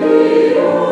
[0.00, 0.91] we are.